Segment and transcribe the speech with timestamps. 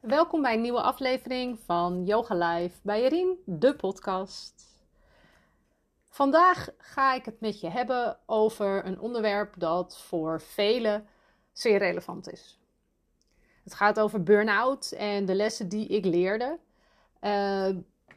[0.00, 4.64] Welkom bij een nieuwe aflevering van Yoga Live bij Erin, de podcast.
[6.08, 11.06] Vandaag ga ik het met je hebben over een onderwerp dat voor velen
[11.52, 12.58] zeer relevant is.
[13.64, 16.58] Het gaat over burn-out en de lessen die ik leerde
[17.20, 17.68] uh,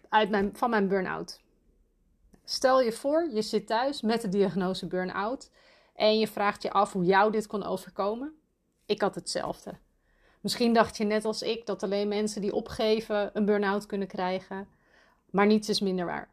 [0.10, 1.42] uit mijn, van mijn burn-out.
[2.44, 5.52] Stel je voor, je zit thuis met de diagnose burn-out
[5.96, 8.36] en je vraagt je af hoe jou dit kon overkomen.
[8.86, 9.83] Ik had hetzelfde.
[10.44, 14.68] Misschien dacht je net als ik dat alleen mensen die opgeven een burn-out kunnen krijgen,
[15.30, 16.30] maar niets is minder waar.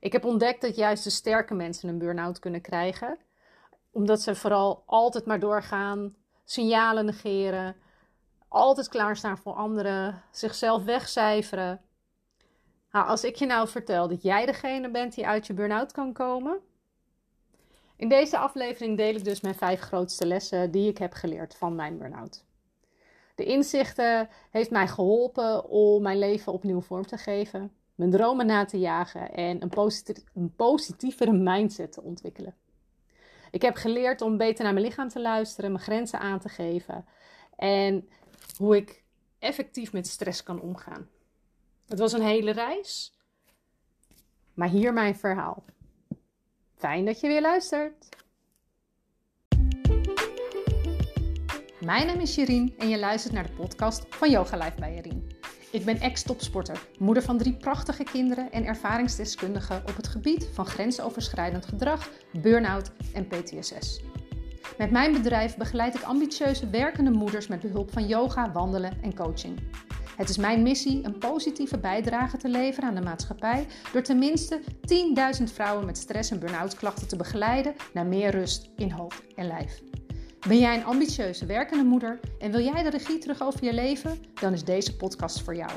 [0.00, 3.18] Ik heb ontdekt dat juist de sterke mensen een burn-out kunnen krijgen,
[3.90, 6.14] omdat ze vooral altijd maar doorgaan,
[6.44, 7.76] signalen negeren,
[8.48, 11.80] altijd klaarstaan voor anderen, zichzelf wegcijferen.
[12.90, 16.12] Nou, als ik je nou vertel dat jij degene bent die uit je burn-out kan
[16.12, 16.58] komen.
[17.96, 21.74] In deze aflevering deel ik dus mijn vijf grootste lessen die ik heb geleerd van
[21.74, 22.44] mijn burn-out.
[23.34, 28.64] De inzichten heeft mij geholpen om mijn leven opnieuw vorm te geven, mijn dromen na
[28.64, 29.70] te jagen en een,
[30.34, 32.54] een positievere mindset te ontwikkelen.
[33.50, 37.06] Ik heb geleerd om beter naar mijn lichaam te luisteren, mijn grenzen aan te geven
[37.56, 38.08] en
[38.56, 39.04] hoe ik
[39.38, 41.08] effectief met stress kan omgaan.
[41.86, 43.18] Het was een hele reis,
[44.54, 45.64] maar hier mijn verhaal.
[46.74, 48.08] Fijn dat je weer luistert.
[51.84, 55.26] Mijn naam is Jerien en je luistert naar de podcast van Yoga Life bij Jerien.
[55.70, 61.66] Ik ben ex-topsporter, moeder van drie prachtige kinderen en ervaringsdeskundige op het gebied van grensoverschrijdend
[61.66, 62.10] gedrag,
[62.42, 64.00] burn-out en PTSS.
[64.78, 69.58] Met mijn bedrijf begeleid ik ambitieuze werkende moeders met behulp van yoga, wandelen en coaching.
[70.16, 74.60] Het is mijn missie een positieve bijdrage te leveren aan de maatschappij door tenminste
[75.38, 79.46] 10.000 vrouwen met stress- en burn-out klachten te begeleiden naar meer rust in hoofd en
[79.46, 79.82] lijf.
[80.48, 84.18] Ben jij een ambitieuze werkende moeder en wil jij de regie terug over je leven?
[84.34, 85.70] Dan is deze podcast voor jou.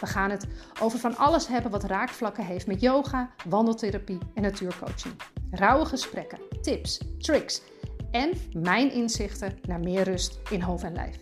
[0.00, 0.46] We gaan het
[0.80, 5.14] over van alles hebben wat raakvlakken heeft met yoga, wandeltherapie en natuurcoaching.
[5.50, 7.62] Rauwe gesprekken, tips, tricks
[8.10, 11.16] en mijn inzichten naar meer rust in hoofd en lijf.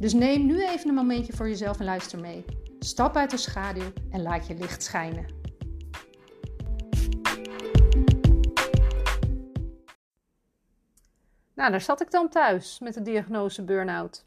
[0.00, 2.44] Dus neem nu even een momentje voor jezelf en luister mee.
[2.78, 5.37] Stap uit de schaduw en laat je licht schijnen.
[11.58, 14.24] Nou, daar zat ik dan thuis met de diagnose burn-out.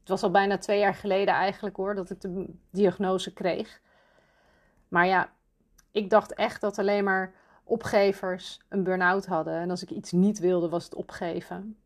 [0.00, 3.80] Het was al bijna twee jaar geleden eigenlijk hoor, dat ik de diagnose kreeg.
[4.88, 5.32] Maar ja,
[5.90, 7.34] ik dacht echt dat alleen maar
[7.64, 9.54] opgevers een burn-out hadden.
[9.54, 11.78] En als ik iets niet wilde, was het opgeven.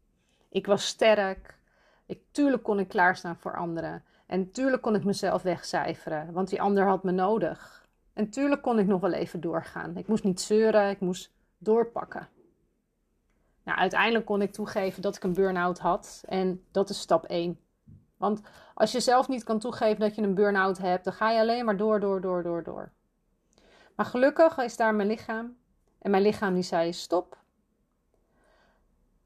[0.49, 1.59] Ik was sterk.
[2.07, 4.05] Ik, tuurlijk kon ik klaarstaan voor anderen.
[4.27, 7.89] En tuurlijk kon ik mezelf wegcijferen, want die ander had me nodig.
[8.13, 9.97] En tuurlijk kon ik nog wel even doorgaan.
[9.97, 12.29] Ik moest niet zeuren, ik moest doorpakken.
[13.67, 16.23] Nou, uiteindelijk kon ik toegeven dat ik een burn-out had.
[16.29, 17.61] En dat is stap 1.
[18.17, 18.41] Want
[18.75, 21.65] als je zelf niet kan toegeven dat je een burn-out hebt, dan ga je alleen
[21.65, 22.93] maar door, door, door, door, door.
[23.95, 25.57] Maar gelukkig is daar mijn lichaam.
[25.99, 27.37] En mijn lichaam die zei stop.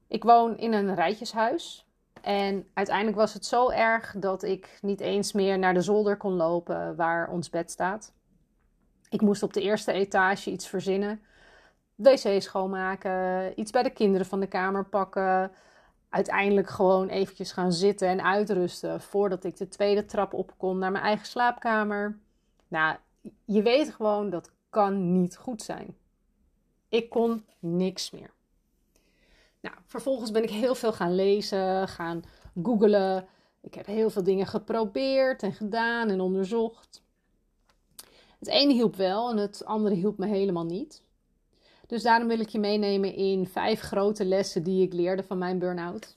[0.07, 1.87] Ik woon in een rijtjeshuis.
[2.21, 6.33] En uiteindelijk was het zo erg dat ik niet eens meer naar de zolder kon
[6.33, 8.13] lopen waar ons bed staat.
[9.09, 11.21] Ik moest op de eerste etage iets verzinnen
[12.01, 15.51] wc schoonmaken, iets bij de kinderen van de kamer pakken.
[16.09, 20.91] Uiteindelijk gewoon eventjes gaan zitten en uitrusten voordat ik de tweede trap op kon naar
[20.91, 22.17] mijn eigen slaapkamer.
[22.67, 22.97] Nou,
[23.45, 25.95] je weet gewoon dat kan niet goed zijn.
[26.89, 28.31] Ik kon niks meer.
[29.59, 32.23] Nou, vervolgens ben ik heel veel gaan lezen, gaan
[32.63, 33.27] googlen.
[33.61, 37.03] Ik heb heel veel dingen geprobeerd en gedaan en onderzocht.
[38.39, 41.03] Het ene hielp wel en het andere hielp me helemaal niet.
[41.91, 45.59] Dus daarom wil ik je meenemen in vijf grote lessen die ik leerde van mijn
[45.59, 46.13] burn-out.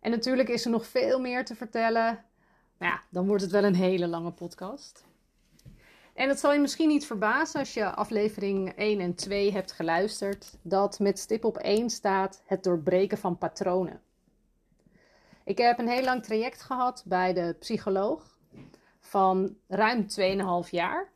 [0.00, 2.24] En natuurlijk is er nog veel meer te vertellen.
[2.78, 5.04] Nou ja, dan wordt het wel een hele lange podcast.
[6.14, 10.56] En het zal je misschien niet verbazen als je aflevering 1 en 2 hebt geluisterd,
[10.62, 14.00] dat met stip op 1 staat het doorbreken van patronen.
[15.44, 18.36] Ik heb een heel lang traject gehad bij de psycholoog
[19.00, 20.06] van ruim
[20.64, 21.08] 2,5 jaar.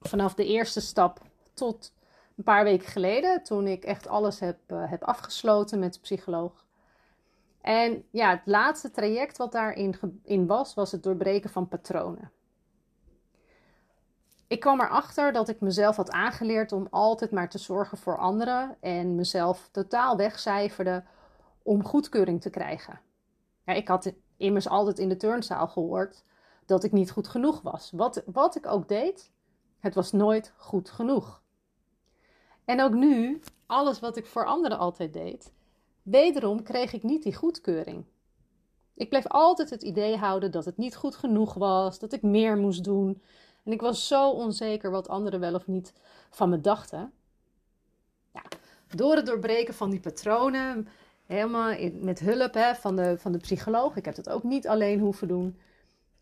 [0.00, 1.20] Vanaf de eerste stap
[1.54, 1.92] tot
[2.36, 6.66] een paar weken geleden, toen ik echt alles heb, uh, heb afgesloten met de psycholoog.
[7.60, 12.30] En ja, het laatste traject wat daarin in was, was het doorbreken van patronen.
[14.46, 18.76] Ik kwam erachter dat ik mezelf had aangeleerd om altijd maar te zorgen voor anderen
[18.80, 21.04] en mezelf totaal wegcijferde
[21.62, 23.00] om goedkeuring te krijgen.
[23.64, 26.24] Ja, ik had immers altijd in de turnzaal gehoord
[26.66, 27.90] dat ik niet goed genoeg was.
[27.90, 29.30] Wat, wat ik ook deed,
[29.78, 31.41] het was nooit goed genoeg.
[32.64, 35.52] En ook nu, alles wat ik voor anderen altijd deed,
[36.02, 38.04] wederom kreeg ik niet die goedkeuring.
[38.94, 42.56] Ik bleef altijd het idee houden dat het niet goed genoeg was, dat ik meer
[42.56, 43.22] moest doen.
[43.64, 45.92] En ik was zo onzeker wat anderen wel of niet
[46.30, 47.12] van me dachten.
[48.32, 48.42] Ja,
[48.96, 50.88] door het doorbreken van die patronen,
[51.26, 55.00] helemaal met hulp hè, van, de, van de psycholoog, ik heb het ook niet alleen
[55.00, 55.58] hoeven doen,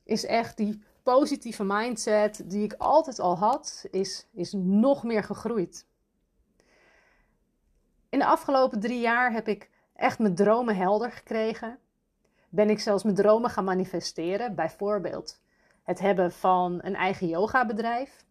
[0.05, 5.87] is echt die positieve mindset die ik altijd al had, is, is nog meer gegroeid.
[8.11, 11.79] In de afgelopen drie jaar heb ik echt mijn dromen helder gekregen.
[12.49, 14.55] Ben ik zelfs mijn dromen gaan manifesteren.
[14.55, 15.41] Bijvoorbeeld
[15.83, 18.25] het hebben van een eigen yogabedrijf.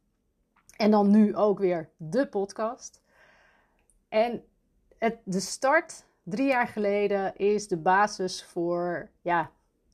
[0.77, 3.01] En dan nu ook weer de podcast.
[4.09, 4.43] En
[4.97, 9.51] het, de start drie jaar geleden is de basis voor, ja,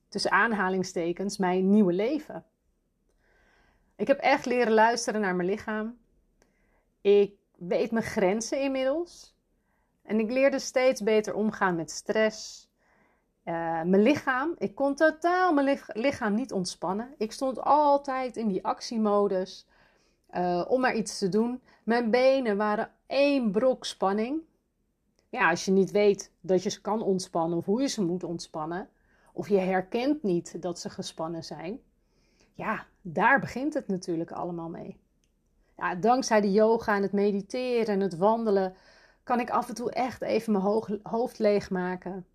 [0.10, 2.46] tussen aanhalingstekens, mijn nieuwe leven.
[3.96, 5.98] Ik heb echt leren luisteren naar mijn lichaam.
[7.02, 9.35] Ik weet mijn grenzen inmiddels.
[10.06, 12.70] En ik leerde steeds beter omgaan met stress.
[13.46, 17.14] Uh, mijn lichaam, ik kon totaal mijn lichaam niet ontspannen.
[17.18, 19.68] Ik stond altijd in die actiemodus
[20.32, 21.62] uh, om maar iets te doen.
[21.84, 24.42] Mijn benen waren één brok spanning.
[25.30, 28.24] Ja, als je niet weet dat je ze kan ontspannen of hoe je ze moet
[28.24, 28.90] ontspannen,
[29.34, 31.80] of je herkent niet dat ze gespannen zijn,
[32.54, 35.00] ja, daar begint het natuurlijk allemaal mee.
[35.78, 38.76] Ja, dankzij de yoga en het mediteren en het wandelen
[39.26, 42.26] kan ik af en toe echt even mijn hoofd leegmaken.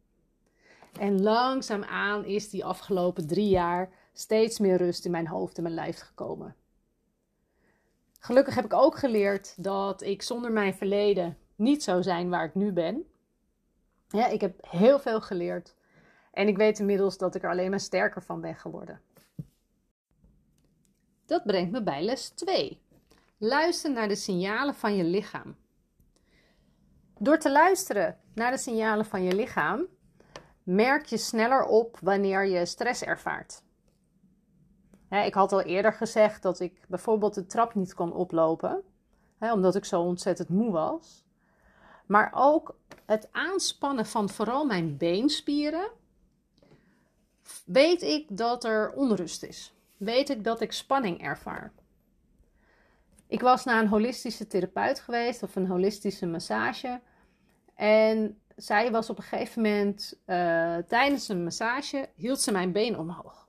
[0.99, 5.75] En langzaamaan is die afgelopen drie jaar steeds meer rust in mijn hoofd en mijn
[5.75, 6.57] lijf gekomen.
[8.19, 12.55] Gelukkig heb ik ook geleerd dat ik zonder mijn verleden niet zou zijn waar ik
[12.55, 13.05] nu ben.
[14.09, 15.75] Ja, ik heb heel veel geleerd
[16.33, 19.01] en ik weet inmiddels dat ik er alleen maar sterker van ben geworden.
[21.27, 22.81] Dat brengt me bij les 2.
[23.39, 25.57] Luister naar de signalen van je lichaam.
[27.23, 29.87] Door te luisteren naar de signalen van je lichaam,
[30.63, 33.63] merk je sneller op wanneer je stress ervaart.
[35.11, 38.83] ik had al eerder gezegd dat ik bijvoorbeeld de trap niet kon oplopen,
[39.39, 41.25] omdat ik zo ontzettend moe was.
[42.07, 42.77] Maar ook
[43.07, 45.91] het aanspannen van vooral mijn beenspieren,
[47.65, 51.73] weet ik dat er onrust is weet ik dat ik spanning ervaar.
[53.27, 57.01] Ik was naar een holistische therapeut geweest of een holistische massage.
[57.81, 62.99] En zij was op een gegeven moment uh, tijdens een massage hield ze mijn been
[62.99, 63.49] omhoog.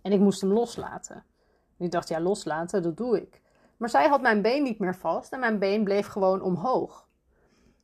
[0.00, 1.24] En ik moest hem loslaten.
[1.78, 3.40] En ik dacht, ja, loslaten, dat doe ik.
[3.76, 7.08] Maar zij had mijn been niet meer vast en mijn been bleef gewoon omhoog.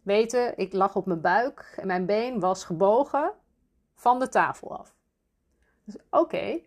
[0.02, 3.32] Weten, ik lag op mijn buik en mijn been was gebogen
[3.94, 4.96] van de tafel af.
[5.84, 6.60] Dus oké,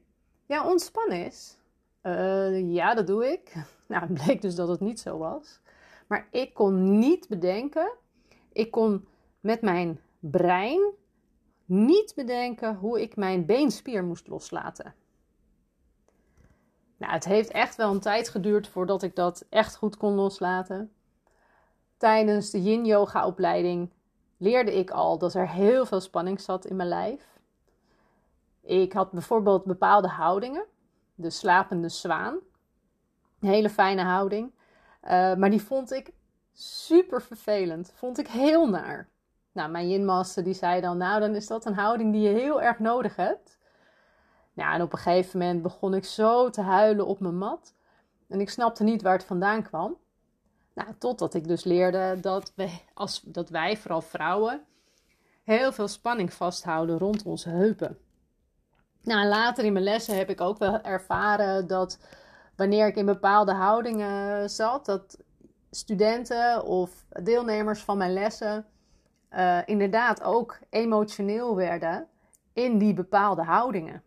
[0.45, 1.57] ja, ontspannen is.
[2.03, 3.53] Uh, ja, dat doe ik.
[3.87, 5.59] Nou, het bleek dus dat het niet zo was.
[6.07, 7.91] Maar ik kon niet bedenken,
[8.51, 9.07] ik kon
[9.39, 10.93] met mijn brein
[11.65, 14.93] niet bedenken hoe ik mijn beenspier moest loslaten.
[16.97, 20.91] Nou, het heeft echt wel een tijd geduurd voordat ik dat echt goed kon loslaten.
[21.97, 23.89] Tijdens de yin-yoga opleiding
[24.37, 27.39] leerde ik al dat er heel veel spanning zat in mijn lijf.
[28.61, 30.65] Ik had bijvoorbeeld bepaalde houdingen.
[31.15, 32.37] De slapende zwaan.
[33.39, 34.51] Een hele fijne houding.
[35.03, 36.11] Uh, maar die vond ik
[36.61, 37.91] super vervelend.
[37.95, 39.09] Vond ik heel naar.
[39.51, 42.61] Nou, mijn yinmaster die zei dan, nou dan is dat een houding die je heel
[42.61, 43.59] erg nodig hebt.
[44.53, 47.73] Nou, en op een gegeven moment begon ik zo te huilen op mijn mat.
[48.27, 49.97] En ik snapte niet waar het vandaan kwam.
[50.73, 54.65] Nou, totdat ik dus leerde dat, we, als, dat wij, vooral vrouwen,
[55.43, 57.97] heel veel spanning vasthouden rond onze heupen.
[59.01, 61.99] Nou, later in mijn lessen heb ik ook wel ervaren dat
[62.55, 65.17] wanneer ik in bepaalde houdingen zat, dat
[65.71, 68.65] studenten of deelnemers van mijn lessen
[69.33, 72.07] uh, inderdaad ook emotioneel werden
[72.53, 74.03] in die bepaalde houdingen.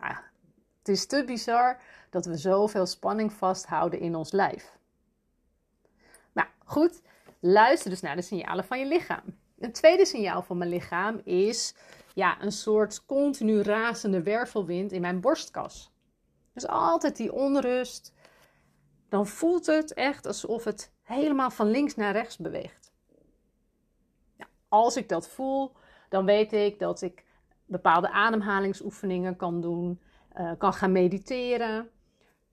[0.00, 0.22] Ja,
[0.78, 1.80] het is te bizar
[2.10, 4.78] dat we zoveel spanning vasthouden in ons lijf.
[6.32, 7.02] Nou goed,
[7.40, 9.24] luister dus naar de signalen van je lichaam.
[9.58, 11.74] Een tweede signaal van mijn lichaam is
[12.14, 15.92] ja, een soort continu razende wervelwind in mijn borstkas.
[16.52, 18.12] Dus altijd die onrust.
[19.08, 22.92] Dan voelt het echt alsof het helemaal van links naar rechts beweegt.
[24.68, 25.72] Als ik dat voel,
[26.08, 27.24] dan weet ik dat ik
[27.66, 30.00] bepaalde ademhalingsoefeningen kan doen,
[30.38, 31.90] uh, kan gaan mediteren,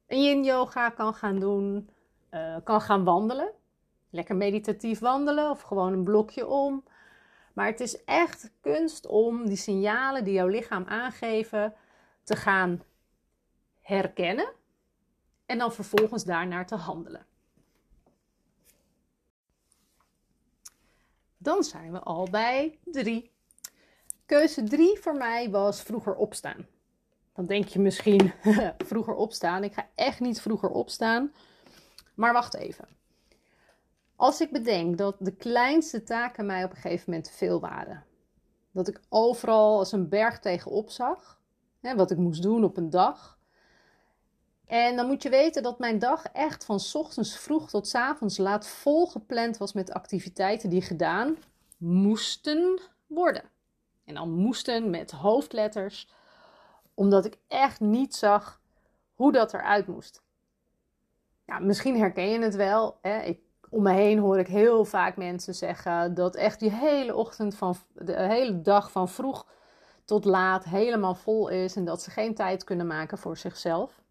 [0.08, 1.90] yin yoga kan gaan doen,
[2.32, 3.52] uh, kan gaan wandelen.
[4.10, 6.84] Lekker meditatief wandelen of gewoon een blokje om.
[7.54, 11.74] Maar het is echt kunst om die signalen die jouw lichaam aangeven
[12.24, 12.84] te gaan
[13.82, 14.54] herkennen
[15.54, 17.26] en dan vervolgens daarnaar te handelen.
[21.38, 23.32] Dan zijn we al bij drie.
[24.26, 26.68] keuze drie voor mij was vroeger opstaan.
[27.34, 28.34] Dan denk je misschien
[28.92, 29.64] vroeger opstaan.
[29.64, 31.34] Ik ga echt niet vroeger opstaan.
[32.16, 32.88] Maar wacht even.
[34.16, 38.06] Als ik bedenk dat de kleinste taken mij op een gegeven moment veel waren.
[38.72, 41.42] Dat ik overal als een berg tegenop zag.
[41.80, 43.42] Hè, wat ik moest doen op een dag.
[44.68, 48.68] En dan moet je weten dat mijn dag echt van ochtends vroeg tot avonds laat
[48.68, 51.38] vol gepland was met activiteiten die gedaan
[51.78, 53.44] moesten worden.
[54.06, 56.10] En dan moesten met hoofdletters,
[56.94, 58.62] omdat ik echt niet zag
[59.14, 60.22] hoe dat eruit moest.
[61.60, 62.98] Misschien herken je het wel.
[63.02, 63.22] Hè?
[63.22, 63.40] Ik,
[63.70, 67.76] om me heen hoor ik heel vaak mensen zeggen dat echt die hele ochtend van
[67.94, 69.48] de hele dag van vroeg
[70.06, 74.03] tot laat helemaal vol is en dat ze geen tijd kunnen maken voor zichzelf.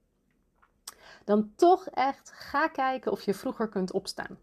[1.24, 4.38] Dan toch echt ga kijken of je vroeger kunt opstaan.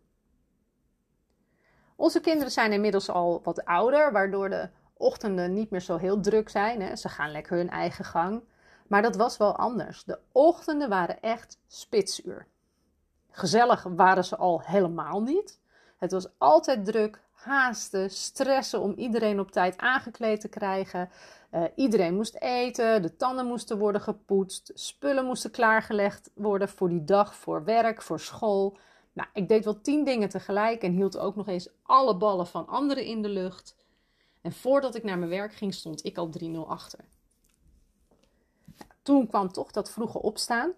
[1.96, 6.50] Onze kinderen zijn inmiddels al wat ouder, waardoor de ochtenden niet meer zo heel druk
[6.50, 6.82] zijn.
[6.82, 6.96] Hè.
[6.96, 8.44] Ze gaan lekker hun eigen gang.
[8.88, 10.04] Maar dat was wel anders.
[10.04, 12.48] De ochtenden waren echt spitsuur.
[13.30, 15.60] Gezellig waren ze al helemaal niet.
[15.98, 21.10] Het was altijd druk, haasten, stressen om iedereen op tijd aangekleed te krijgen.
[21.52, 27.04] Uh, iedereen moest eten, de tanden moesten worden gepoetst, spullen moesten klaargelegd worden voor die
[27.04, 28.78] dag, voor werk, voor school.
[29.14, 32.68] Nou, ik deed wel tien dingen tegelijk en hield ook nog eens alle ballen van
[32.68, 33.76] anderen in de lucht.
[34.42, 37.00] En voordat ik naar mijn werk ging, stond ik al 3-0 achter.
[39.02, 40.72] Toen kwam toch dat vroege opstaan.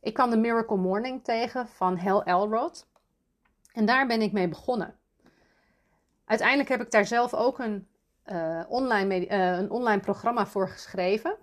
[0.00, 2.86] Ik kwam de Miracle Morning tegen van Hal Elrod.
[3.72, 4.98] En daar ben ik mee begonnen.
[6.28, 7.86] Uiteindelijk heb ik daar zelf ook een,
[8.26, 11.36] uh, online, uh, een online programma voor geschreven.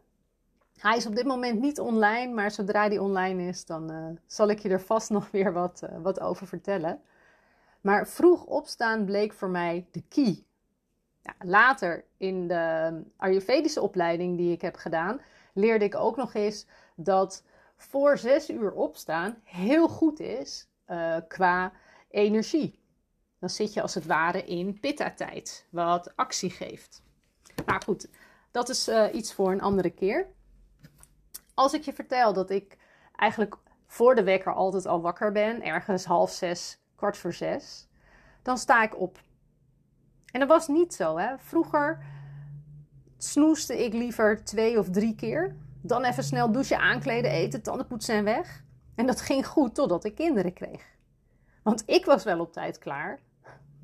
[0.77, 4.49] Hij is op dit moment niet online, maar zodra die online is, dan uh, zal
[4.49, 7.01] ik je er vast nog weer wat, wat over vertellen.
[7.81, 10.43] Maar vroeg opstaan bleek voor mij de key
[11.39, 15.21] later in de Ayurvedische opleiding die ik heb gedaan,
[15.53, 17.43] leerde ik ook nog eens dat
[17.75, 20.67] voor zes uur opstaan heel goed is
[21.27, 21.71] qua
[22.09, 22.84] energie.
[23.45, 27.03] Dan zit je als het ware in pitta-tijd, wat actie geeft.
[27.65, 28.09] Maar goed,
[28.51, 30.27] dat is uh, iets voor een andere keer.
[31.53, 32.77] Als ik je vertel dat ik
[33.15, 33.55] eigenlijk
[33.87, 37.87] voor de wekker altijd al wakker ben, ergens half zes, kwart voor zes,
[38.41, 39.21] dan sta ik op.
[40.31, 41.17] En dat was niet zo.
[41.17, 41.37] Hè?
[41.37, 42.05] Vroeger
[43.17, 45.55] snoeste ik liever twee of drie keer.
[45.81, 48.63] Dan even snel douchen, aankleden, eten, tandenpoetsen en weg.
[48.95, 50.93] En dat ging goed totdat ik kinderen kreeg.
[51.63, 53.19] Want ik was wel op tijd klaar,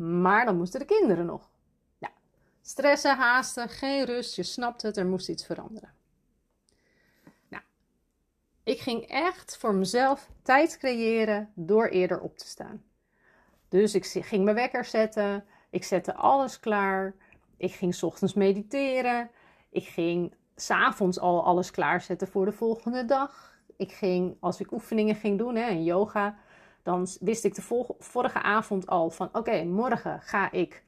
[0.02, 1.50] maar dan moesten de kinderen nog.
[1.98, 2.12] Ja,
[2.62, 5.94] stressen, haasten, geen rust, je snapt het, er moest iets veranderen.
[7.48, 7.64] Nou,
[8.64, 12.84] ik ging echt voor mezelf tijd creëren door eerder op te staan.
[13.70, 17.16] Dus ik ging mijn wekker zetten, ik zette alles klaar.
[17.58, 19.30] Ik ging ochtends mediteren.
[19.70, 23.60] Ik ging s'avonds al alles klaarzetten voor de volgende dag.
[23.78, 26.38] Ik ging, als ik oefeningen ging doen hè, en yoga,
[26.84, 30.84] dan wist ik de vorige avond al van: oké, morgen ga ik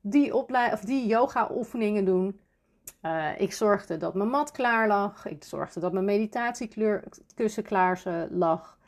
[0.00, 2.40] die, of die yoga-oefeningen doen.
[3.02, 5.26] Uh, ik zorgde dat mijn mat klaar lag.
[5.26, 8.78] Ik zorgde dat mijn meditatiekussen klaar lag.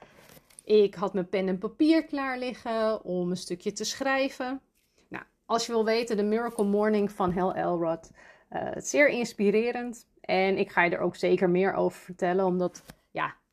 [0.64, 4.60] Ik had mijn pen en papier klaar liggen om een stukje te schrijven.
[5.48, 8.10] Als je wil weten, de Miracle Morning van Hal Elrod.
[8.50, 10.06] Uh, zeer inspirerend.
[10.20, 12.82] En ik ga je er ook zeker meer over vertellen, omdat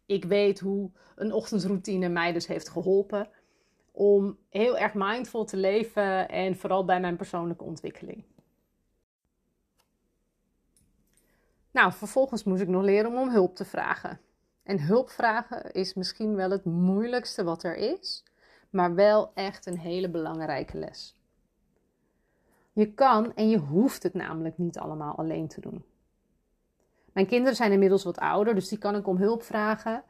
[0.06, 3.30] ik weet hoe een ochtendroutine mij dus heeft geholpen
[3.92, 8.24] om heel erg mindful te leven en vooral bij mijn persoonlijke ontwikkeling.
[11.72, 14.20] Nou, vervolgens moest ik nog leren om om hulp te vragen.
[14.64, 18.24] En hulp vragen is misschien wel het moeilijkste wat er is,
[18.70, 21.18] maar wel echt een hele belangrijke les.
[22.74, 25.86] Je kan en je hoeft het namelijk niet allemaal alleen te doen.
[27.16, 30.04] Mijn kinderen zijn inmiddels wat ouder, dus die kan ik om hulp vragen.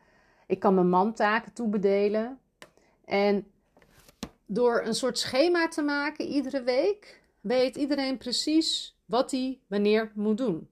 [0.48, 2.40] Ik kan mijn man taken toebedelen.
[3.06, 3.52] En
[4.46, 10.38] door een soort schema te maken iedere week, weet iedereen precies wat hij wanneer moet
[10.38, 10.70] doen.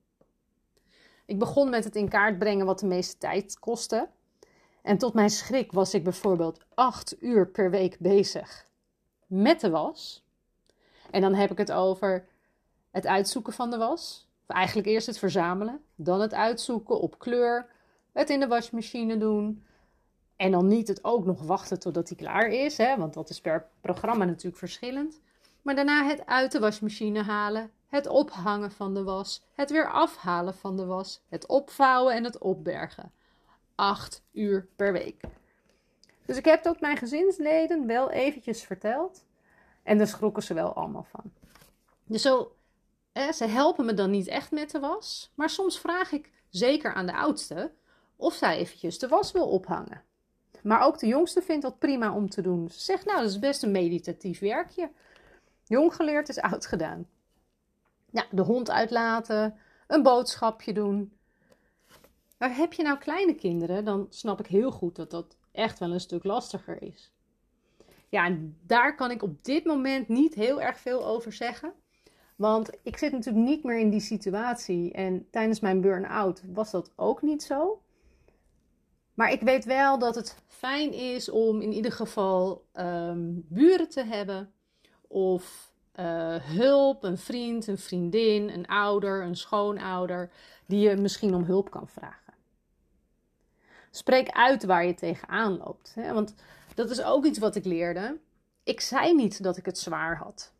[1.25, 4.09] Ik begon met het in kaart brengen wat de meeste tijd kostte.
[4.81, 8.67] En tot mijn schrik was ik bijvoorbeeld acht uur per week bezig
[9.27, 10.25] met de was.
[11.11, 12.27] En dan heb ik het over
[12.91, 14.31] het uitzoeken van de was.
[14.47, 17.69] Eigenlijk eerst het verzamelen, dan het uitzoeken op kleur,
[18.11, 19.65] het in de wasmachine doen.
[20.35, 23.41] En dan niet het ook nog wachten totdat hij klaar is, hè, want dat is
[23.41, 25.21] per programma natuurlijk verschillend.
[25.61, 30.53] Maar daarna het uit de wasmachine halen, het ophangen van de was, het weer afhalen
[30.53, 33.11] van de was, het opvouwen en het opbergen.
[33.75, 35.21] Acht uur per week.
[36.25, 39.25] Dus ik heb dat mijn gezinsleden wel eventjes verteld.
[39.83, 41.31] En daar schrokken ze wel allemaal van.
[42.05, 42.55] Dus zo
[43.13, 47.05] ze helpen me dan niet echt met de was, maar soms vraag ik, zeker aan
[47.05, 47.71] de oudste,
[48.15, 50.03] of zij eventjes de was wil ophangen.
[50.63, 52.69] Maar ook de jongste vindt dat prima om te doen.
[52.69, 54.91] Ze zegt, nou, dat is best een meditatief werkje.
[55.63, 57.07] Jong geleerd is oud gedaan.
[58.11, 61.17] Ja, de hond uitlaten, een boodschapje doen.
[62.37, 65.91] Maar heb je nou kleine kinderen, dan snap ik heel goed dat dat echt wel
[65.91, 67.11] een stuk lastiger is.
[68.09, 71.73] Ja, en daar kan ik op dit moment niet heel erg veel over zeggen.
[72.43, 74.91] Want ik zit natuurlijk niet meer in die situatie.
[74.91, 77.81] En tijdens mijn burn-out was dat ook niet zo.
[79.13, 84.03] Maar ik weet wel dat het fijn is om in ieder geval um, buren te
[84.03, 84.51] hebben.
[85.07, 90.31] Of uh, hulp, een vriend, een vriendin, een ouder, een schoonouder.
[90.65, 92.33] Die je misschien om hulp kan vragen.
[93.91, 95.91] Spreek uit waar je tegenaan loopt.
[95.95, 96.13] Hè?
[96.13, 96.35] Want
[96.75, 98.19] dat is ook iets wat ik leerde.
[98.63, 100.52] Ik zei niet dat ik het zwaar had.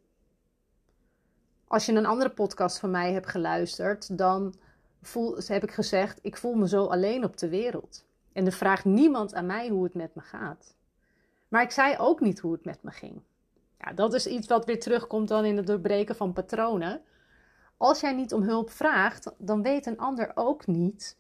[1.74, 4.54] Als je een andere podcast van mij hebt geluisterd, dan
[5.02, 8.06] voel, heb ik gezegd: ik voel me zo alleen op de wereld.
[8.34, 10.76] En er vraagt niemand aan mij hoe het met me gaat.
[11.48, 13.22] Maar ik zei ook niet hoe het met me ging.
[13.80, 17.02] Ja, dat is iets wat weer terugkomt dan in het doorbreken van patronen.
[17.78, 21.18] Als jij niet om hulp vraagt, dan weet een ander ook niet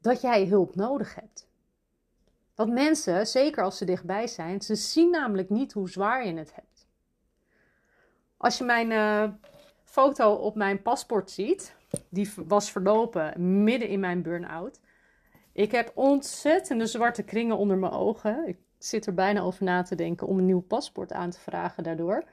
[0.00, 1.48] dat jij hulp nodig hebt.
[2.54, 6.54] Want mensen, zeker als ze dichtbij zijn, ze zien namelijk niet hoe zwaar je het
[6.54, 6.79] hebt.
[8.40, 9.24] Als je mijn uh,
[9.84, 11.76] foto op mijn paspoort ziet,
[12.08, 14.80] die was verlopen midden in mijn burn-out.
[15.52, 18.48] Ik heb ontzettende zwarte kringen onder mijn ogen.
[18.48, 21.82] Ik zit er bijna over na te denken om een nieuw paspoort aan te vragen
[21.82, 22.24] daardoor.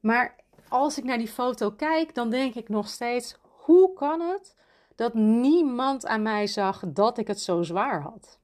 [0.00, 0.36] Maar
[0.68, 4.56] als ik naar die foto kijk, dan denk ik nog steeds: hoe kan het
[4.94, 8.38] dat niemand aan mij zag dat ik het zo zwaar had?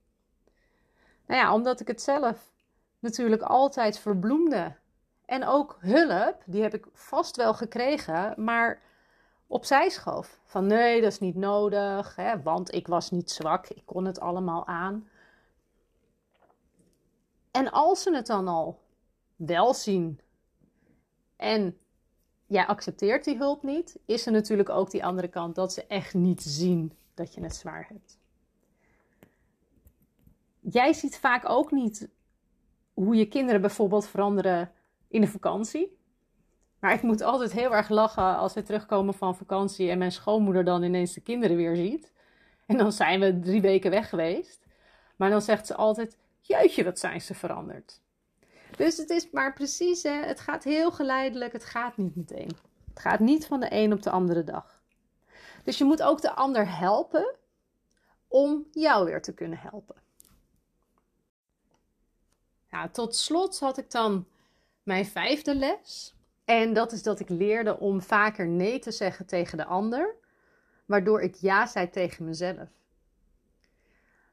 [1.26, 2.52] Nou ja, omdat ik het zelf
[2.98, 4.82] natuurlijk altijd verbloemde.
[5.24, 8.82] En ook hulp, die heb ik vast wel gekregen, maar
[9.46, 10.40] opzij schoof.
[10.44, 14.20] Van nee, dat is niet nodig, hè, want ik was niet zwak, ik kon het
[14.20, 15.08] allemaal aan.
[17.50, 18.80] En als ze het dan al
[19.36, 20.20] wel zien
[21.36, 21.78] en
[22.46, 26.14] jij accepteert die hulp niet, is er natuurlijk ook die andere kant dat ze echt
[26.14, 28.18] niet zien dat je het zwaar hebt.
[30.60, 32.08] Jij ziet vaak ook niet
[32.94, 34.72] hoe je kinderen bijvoorbeeld veranderen
[35.14, 35.98] in de vakantie.
[36.78, 40.64] Maar ik moet altijd heel erg lachen als we terugkomen van vakantie en mijn schoonmoeder
[40.64, 42.12] dan ineens de kinderen weer ziet.
[42.66, 44.66] En dan zijn we drie weken weg geweest.
[45.16, 48.00] Maar dan zegt ze altijd: Jeetje, wat zijn ze veranderd.
[48.76, 52.56] Dus het is maar precies, hè, het gaat heel geleidelijk, het gaat niet meteen.
[52.88, 54.82] Het gaat niet van de een op de andere dag.
[55.64, 57.34] Dus je moet ook de ander helpen
[58.28, 59.96] om jou weer te kunnen helpen.
[62.70, 64.26] Nou, tot slot had ik dan
[64.84, 66.14] mijn vijfde les.
[66.44, 70.14] En dat is dat ik leerde om vaker nee te zeggen tegen de ander,
[70.86, 72.68] waardoor ik ja zei tegen mezelf.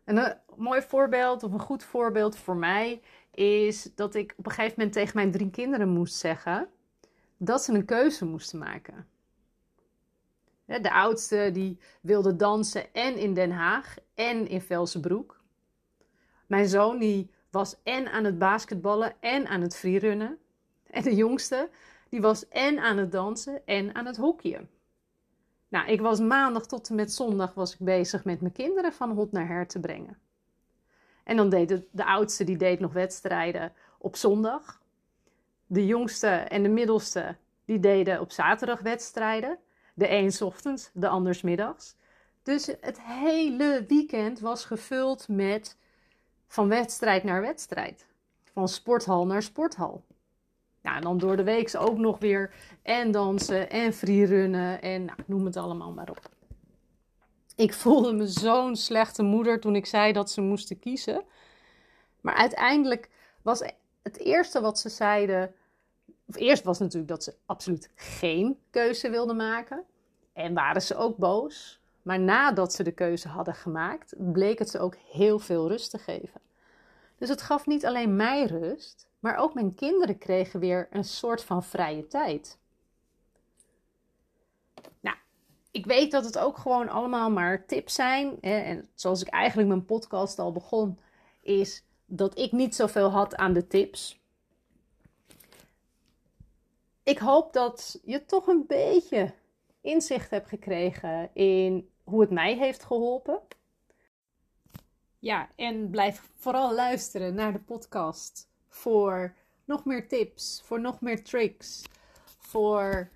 [0.03, 4.51] En een mooi voorbeeld, of een goed voorbeeld voor mij, is dat ik op een
[4.51, 6.69] gegeven moment tegen mijn drie kinderen moest zeggen
[7.37, 9.07] dat ze een keuze moesten maken.
[10.65, 15.41] De oudste die wilde dansen en in Den Haag en in Velsenbroek.
[16.47, 20.39] Mijn zoon die was en aan het basketballen en aan het freerunnen.
[20.91, 21.69] En de jongste
[22.10, 24.69] die was en aan het dansen en aan het hockeyen.
[25.67, 29.12] Nou, ik was maandag tot en met zondag was ik bezig met mijn kinderen van
[29.12, 30.17] hot naar her te brengen.
[31.23, 34.82] En dan deed de, oudste, die deed nog wedstrijden op zondag.
[35.67, 39.58] De jongste en de middelste, die deden op zaterdag wedstrijden.
[39.93, 41.95] De een ochtends, de anders middags.
[42.43, 45.77] Dus het hele weekend was gevuld met
[46.47, 48.06] van wedstrijd naar wedstrijd.
[48.54, 50.04] Van sporthal naar sporthal.
[50.82, 55.20] Nou, en dan door de week ook nog weer en dansen en freerunnen en nou,
[55.26, 56.30] noem het allemaal maar op.
[57.56, 61.24] Ik voelde me zo'n slechte moeder toen ik zei dat ze moesten kiezen.
[62.22, 63.10] Maar uiteindelijk
[63.41, 63.63] was
[64.02, 65.54] het eerste wat ze zeiden.
[66.26, 69.84] Of eerst was natuurlijk dat ze absoluut geen keuze wilden maken.
[70.34, 71.80] En waren ze ook boos.
[72.02, 75.98] Maar nadat ze de keuze hadden gemaakt, bleek het ze ook heel veel rust te
[75.98, 76.41] geven.
[77.17, 81.43] Dus het gaf niet alleen mij rust, maar ook mijn kinderen kregen weer een soort
[81.43, 82.60] van vrije tijd.
[84.99, 85.17] Nou,
[85.71, 88.38] ik weet dat het ook gewoon allemaal maar tips zijn.
[88.41, 88.60] Hè?
[88.60, 90.99] En zoals ik eigenlijk mijn podcast al begon,
[91.41, 94.19] is dat ik niet zoveel had aan de tips.
[97.03, 99.34] Ik hoop dat je toch een beetje
[99.81, 103.39] inzicht hebt gekregen in hoe het mij heeft geholpen.
[105.19, 111.23] Ja, en blijf vooral luisteren naar de podcast voor nog meer tips, voor nog meer
[111.23, 111.81] tricks,
[112.39, 113.10] voor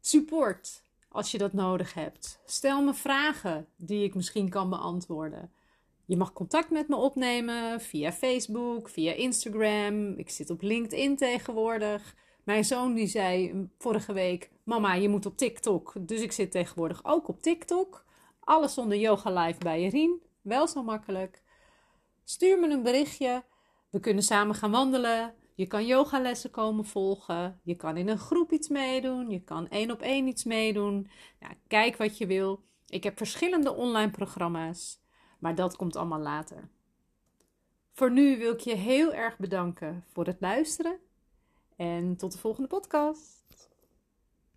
[0.00, 2.40] support als je dat nodig hebt.
[2.44, 5.52] Stel me vragen die ik misschien kan beantwoorden.
[6.06, 10.12] Je mag contact met me opnemen via Facebook, via Instagram.
[10.12, 12.14] Ik zit op LinkedIn tegenwoordig.
[12.44, 15.92] Mijn zoon die zei vorige week: Mama, je moet op TikTok.
[16.00, 18.04] Dus ik zit tegenwoordig ook op TikTok.
[18.40, 20.20] Alles onder Yoga Live bij Jerien.
[20.42, 21.42] Wel zo makkelijk.
[22.24, 23.44] Stuur me een berichtje.
[23.94, 25.34] We kunnen samen gaan wandelen.
[25.54, 27.60] Je kan yogalessen komen volgen.
[27.62, 29.30] Je kan in een groep iets meedoen.
[29.30, 31.10] Je kan één op één iets meedoen.
[31.66, 32.64] Kijk wat je wil.
[32.86, 35.00] Ik heb verschillende online programma's.
[35.38, 36.68] Maar dat komt allemaal later.
[37.92, 40.98] Voor nu wil ik je heel erg bedanken voor het luisteren.
[41.76, 43.43] En tot de volgende podcast.